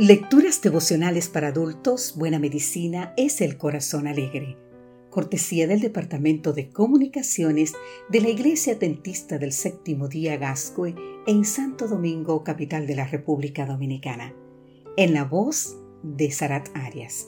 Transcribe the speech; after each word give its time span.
Lecturas 0.00 0.62
devocionales 0.62 1.28
para 1.28 1.48
adultos, 1.48 2.14
Buena 2.14 2.38
Medicina 2.38 3.12
es 3.16 3.40
el 3.40 3.58
Corazón 3.58 4.06
Alegre. 4.06 4.56
Cortesía 5.10 5.66
del 5.66 5.80
Departamento 5.80 6.52
de 6.52 6.70
Comunicaciones 6.70 7.72
de 8.08 8.20
la 8.20 8.28
Iglesia 8.28 8.74
Adventista 8.74 9.38
del 9.38 9.50
Séptimo 9.50 10.06
Día 10.06 10.36
Gascue 10.36 10.94
en 11.26 11.44
Santo 11.44 11.88
Domingo, 11.88 12.44
capital 12.44 12.86
de 12.86 12.94
la 12.94 13.08
República 13.08 13.66
Dominicana. 13.66 14.36
En 14.96 15.14
la 15.14 15.24
voz 15.24 15.76
de 16.04 16.30
Sarat 16.30 16.68
Arias. 16.74 17.26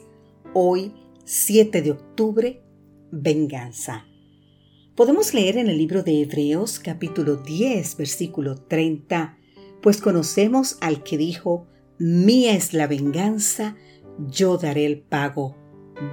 Hoy, 0.54 0.94
7 1.24 1.82
de 1.82 1.90
octubre, 1.90 2.62
Venganza. 3.10 4.06
Podemos 4.94 5.34
leer 5.34 5.56
en 5.56 5.68
el 5.68 5.76
libro 5.76 6.04
de 6.04 6.22
Hebreos 6.22 6.78
capítulo 6.78 7.34
10, 7.34 7.96
versículo 7.96 8.54
30, 8.54 9.36
pues 9.82 10.00
conocemos 10.00 10.78
al 10.80 11.02
que 11.02 11.18
dijo, 11.18 11.66
Mía 12.02 12.54
es 12.54 12.72
la 12.72 12.86
venganza, 12.86 13.76
yo 14.26 14.56
daré 14.56 14.86
el 14.86 15.00
pago, 15.00 15.54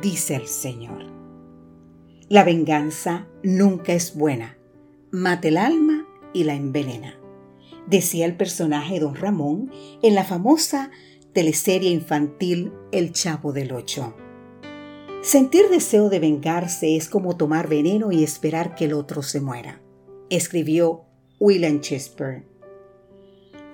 dice 0.02 0.36
el 0.36 0.46
Señor. 0.46 1.06
La 2.28 2.44
venganza 2.44 3.26
nunca 3.42 3.94
es 3.94 4.14
buena, 4.14 4.58
mata 5.12 5.48
el 5.48 5.56
alma 5.56 6.06
y 6.34 6.44
la 6.44 6.56
envenena, 6.56 7.18
decía 7.88 8.26
el 8.26 8.36
personaje 8.36 9.00
Don 9.00 9.16
Ramón 9.16 9.72
en 10.02 10.14
la 10.14 10.26
famosa 10.26 10.92
teleserie 11.32 11.92
infantil 11.92 12.74
El 12.92 13.14
Chavo 13.14 13.54
del 13.54 13.72
Ocho. 13.72 14.14
Sentir 15.22 15.70
deseo 15.70 16.10
de 16.10 16.20
vengarse 16.20 16.98
es 16.98 17.08
como 17.08 17.38
tomar 17.38 17.70
veneno 17.70 18.12
y 18.12 18.26
esperar 18.26 18.76
que 18.76 18.84
el 18.84 18.94
otro 18.94 19.24
se 19.24 19.40
muera, 19.40 19.82
escribió 20.30 21.06
William 21.40 21.80
Shakespeare. 21.80 22.57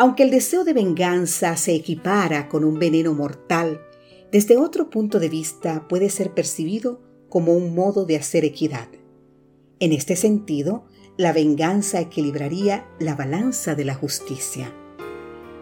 Aunque 0.04 0.24
el 0.24 0.32
deseo 0.32 0.66
de 0.66 0.74
venganza 0.74 1.56
se 1.56 1.74
equipara 1.74 2.50
con 2.50 2.66
un 2.66 2.78
veneno 2.78 3.14
mortal, 3.14 3.80
desde 4.34 4.58
otro 4.58 4.90
punto 4.90 5.18
de 5.18 5.30
vista 5.30 5.88
puede 5.88 6.10
ser 6.10 6.32
percibido 6.32 7.00
como 7.30 7.54
un 7.54 7.74
modo 7.74 8.04
de 8.04 8.18
hacer 8.18 8.44
equidad. 8.44 8.90
En 9.80 9.94
este 9.94 10.18
sentido, 10.18 10.84
la 11.16 11.32
venganza 11.32 12.02
equilibraría 12.02 12.86
la 13.00 13.16
balanza 13.16 13.76
de 13.76 13.86
la 13.86 13.96
justicia. 13.96 14.74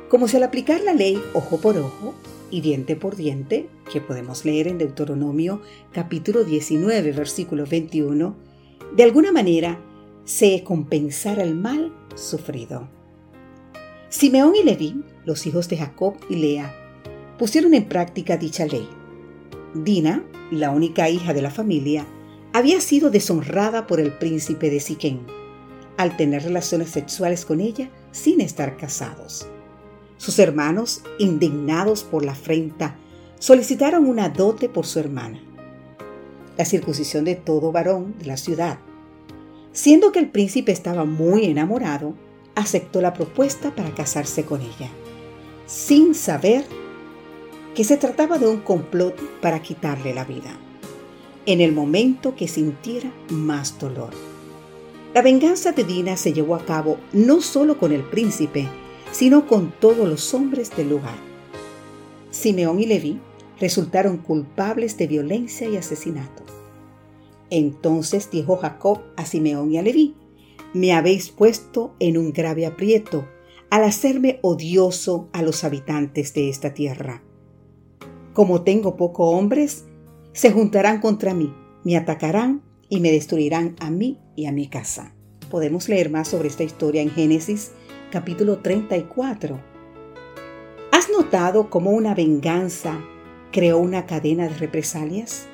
Como 0.09 0.27
si 0.27 0.37
al 0.37 0.43
aplicar 0.43 0.81
la 0.81 0.95
ley 0.95 1.21
ojo 1.35 1.59
por 1.61 1.77
ojo 1.77 2.15
y 2.49 2.61
diente 2.61 2.95
por 2.95 3.15
diente, 3.15 3.69
que 3.93 4.01
podemos 4.01 4.43
leer 4.43 4.67
en 4.67 4.79
Deuteronomio 4.79 5.61
capítulo 5.91 6.43
19 6.43 7.11
versículo 7.11 7.67
21, 7.67 8.35
de 8.95 9.03
alguna 9.03 9.31
manera 9.31 9.79
se 10.25 10.63
compensara 10.63 11.43
el 11.43 11.53
mal 11.53 11.93
sufrido. 12.15 13.00
Simeón 14.11 14.57
y 14.57 14.63
Leví, 14.63 15.05
los 15.23 15.47
hijos 15.47 15.69
de 15.69 15.77
Jacob 15.77 16.17
y 16.29 16.35
Lea, 16.35 16.75
pusieron 17.39 17.73
en 17.73 17.85
práctica 17.85 18.35
dicha 18.35 18.65
ley. 18.65 18.85
Dina, 19.73 20.21
la 20.51 20.71
única 20.71 21.09
hija 21.09 21.33
de 21.33 21.41
la 21.41 21.49
familia, 21.49 22.05
había 22.51 22.81
sido 22.81 23.09
deshonrada 23.09 23.87
por 23.87 24.01
el 24.01 24.11
príncipe 24.11 24.69
de 24.69 24.81
Siquén, 24.81 25.21
al 25.95 26.17
tener 26.17 26.43
relaciones 26.43 26.89
sexuales 26.89 27.45
con 27.45 27.61
ella 27.61 27.89
sin 28.11 28.41
estar 28.41 28.75
casados. 28.75 29.47
Sus 30.17 30.39
hermanos, 30.39 31.03
indignados 31.17 32.03
por 32.03 32.25
la 32.25 32.33
afrenta, 32.33 32.97
solicitaron 33.39 34.05
una 34.05 34.27
dote 34.27 34.67
por 34.67 34.85
su 34.85 34.99
hermana. 34.99 35.41
La 36.57 36.65
circuncisión 36.65 37.23
de 37.23 37.35
todo 37.35 37.71
varón 37.71 38.15
de 38.19 38.25
la 38.25 38.35
ciudad. 38.35 38.77
Siendo 39.71 40.11
que 40.11 40.19
el 40.19 40.29
príncipe 40.29 40.73
estaba 40.73 41.05
muy 41.05 41.45
enamorado, 41.45 42.13
aceptó 42.55 43.01
la 43.01 43.13
propuesta 43.13 43.75
para 43.75 43.93
casarse 43.93 44.45
con 44.45 44.61
ella, 44.61 44.89
sin 45.65 46.15
saber 46.15 46.65
que 47.75 47.83
se 47.83 47.97
trataba 47.97 48.37
de 48.37 48.47
un 48.47 48.61
complot 48.61 49.15
para 49.41 49.61
quitarle 49.61 50.13
la 50.13 50.25
vida, 50.25 50.57
en 51.45 51.61
el 51.61 51.71
momento 51.71 52.35
que 52.35 52.47
sintiera 52.47 53.11
más 53.29 53.79
dolor. 53.79 54.11
La 55.13 55.21
venganza 55.21 55.71
de 55.71 55.83
Dina 55.83 56.15
se 56.15 56.33
llevó 56.33 56.55
a 56.55 56.65
cabo 56.65 56.97
no 57.11 57.41
solo 57.41 57.77
con 57.77 57.91
el 57.91 58.03
príncipe, 58.03 58.67
sino 59.11 59.47
con 59.47 59.71
todos 59.71 60.07
los 60.07 60.33
hombres 60.33 60.75
del 60.75 60.89
lugar. 60.89 61.17
Simeón 62.31 62.79
y 62.79 62.85
Leví 62.85 63.19
resultaron 63.59 64.17
culpables 64.17 64.97
de 64.97 65.07
violencia 65.07 65.67
y 65.67 65.75
asesinato. 65.75 66.43
Entonces 67.49 68.31
dijo 68.31 68.55
Jacob 68.57 69.01
a 69.17 69.25
Simeón 69.25 69.73
y 69.73 69.77
a 69.77 69.81
Leví, 69.81 70.15
me 70.73 70.93
habéis 70.93 71.29
puesto 71.29 71.95
en 71.99 72.17
un 72.17 72.31
grave 72.31 72.65
aprieto 72.65 73.27
al 73.69 73.83
hacerme 73.83 74.39
odioso 74.41 75.29
a 75.33 75.41
los 75.41 75.63
habitantes 75.63 76.33
de 76.33 76.49
esta 76.49 76.73
tierra. 76.73 77.23
Como 78.33 78.63
tengo 78.63 78.95
pocos 78.95 79.33
hombres, 79.33 79.85
se 80.33 80.51
juntarán 80.51 81.01
contra 81.01 81.33
mí, 81.33 81.53
me 81.83 81.97
atacarán 81.97 82.61
y 82.89 82.99
me 82.99 83.11
destruirán 83.11 83.75
a 83.79 83.89
mí 83.89 84.19
y 84.35 84.45
a 84.45 84.51
mi 84.51 84.67
casa. 84.67 85.13
Podemos 85.49 85.89
leer 85.89 86.09
más 86.09 86.29
sobre 86.29 86.47
esta 86.47 86.63
historia 86.63 87.01
en 87.01 87.09
Génesis 87.09 87.71
capítulo 88.11 88.59
34. 88.59 89.59
¿Has 90.91 91.09
notado 91.09 91.69
cómo 91.69 91.91
una 91.91 92.13
venganza 92.13 93.01
creó 93.51 93.77
una 93.77 94.05
cadena 94.05 94.43
de 94.47 94.55
represalias? 94.57 95.47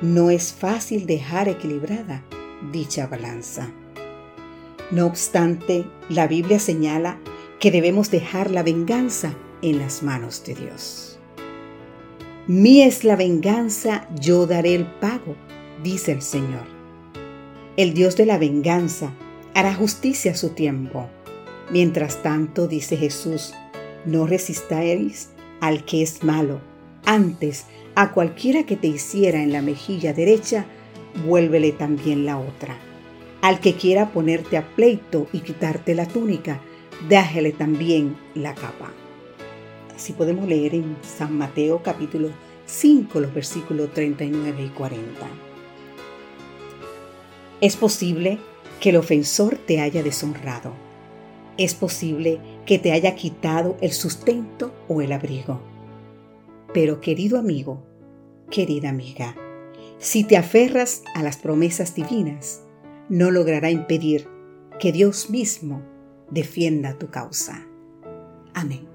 No 0.00 0.30
es 0.30 0.52
fácil 0.52 1.06
dejar 1.06 1.48
equilibrada 1.48 2.24
dicha 2.70 3.06
balanza. 3.06 3.72
No 4.92 5.06
obstante, 5.06 5.86
la 6.10 6.26
Biblia 6.26 6.58
señala 6.58 7.18
que 7.58 7.70
debemos 7.70 8.10
dejar 8.10 8.50
la 8.50 8.62
venganza 8.62 9.34
en 9.62 9.78
las 9.78 10.02
manos 10.02 10.44
de 10.44 10.54
Dios. 10.54 11.18
Mía 12.46 12.86
es 12.86 13.02
la 13.02 13.16
venganza, 13.16 14.06
yo 14.20 14.46
daré 14.46 14.74
el 14.74 14.84
pago, 14.84 15.34
dice 15.82 16.12
el 16.12 16.20
Señor. 16.20 16.66
El 17.78 17.94
Dios 17.94 18.16
de 18.16 18.26
la 18.26 18.36
venganza 18.36 19.14
hará 19.54 19.74
justicia 19.74 20.32
a 20.32 20.36
su 20.36 20.50
tiempo. 20.50 21.08
Mientras 21.70 22.22
tanto, 22.22 22.68
dice 22.68 22.98
Jesús, 22.98 23.54
no 24.04 24.26
resistáis 24.26 25.30
al 25.60 25.86
que 25.86 26.02
es 26.02 26.22
malo. 26.22 26.60
Antes, 27.06 27.64
a 27.94 28.12
cualquiera 28.12 28.66
que 28.66 28.76
te 28.76 28.88
hiciera 28.88 29.42
en 29.42 29.52
la 29.52 29.62
mejilla 29.62 30.12
derecha, 30.12 30.66
vuélvele 31.24 31.72
también 31.72 32.26
la 32.26 32.36
otra. 32.36 32.91
Al 33.42 33.58
que 33.58 33.74
quiera 33.74 34.12
ponerte 34.12 34.56
a 34.56 34.64
pleito 34.76 35.26
y 35.32 35.40
quitarte 35.40 35.96
la 35.96 36.06
túnica, 36.06 36.60
déjale 37.08 37.50
también 37.50 38.16
la 38.36 38.54
capa. 38.54 38.92
Así 39.92 40.12
podemos 40.12 40.46
leer 40.46 40.76
en 40.76 40.96
San 41.02 41.36
Mateo 41.36 41.82
capítulo 41.82 42.30
5 42.66 43.18
los 43.18 43.34
versículos 43.34 43.92
39 43.92 44.64
y 44.64 44.68
40. 44.68 45.26
Es 47.60 47.74
posible 47.74 48.38
que 48.80 48.90
el 48.90 48.96
ofensor 48.96 49.56
te 49.56 49.80
haya 49.80 50.04
deshonrado. 50.04 50.72
Es 51.58 51.74
posible 51.74 52.38
que 52.64 52.78
te 52.78 52.92
haya 52.92 53.16
quitado 53.16 53.76
el 53.80 53.90
sustento 53.90 54.72
o 54.86 55.02
el 55.02 55.10
abrigo. 55.10 55.60
Pero 56.72 57.00
querido 57.00 57.40
amigo, 57.40 57.82
querida 58.52 58.88
amiga, 58.88 59.34
si 59.98 60.22
te 60.22 60.36
aferras 60.36 61.02
a 61.16 61.24
las 61.24 61.38
promesas 61.38 61.96
divinas, 61.96 62.62
no 63.12 63.30
logrará 63.30 63.70
impedir 63.70 64.26
que 64.80 64.90
Dios 64.90 65.28
mismo 65.28 65.82
defienda 66.30 66.98
tu 66.98 67.10
causa. 67.10 67.62
Amén. 68.54 68.91